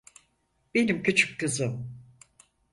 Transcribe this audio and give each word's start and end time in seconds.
Benim 0.75 1.03
küçük 1.03 1.39
kızım. 1.39 1.87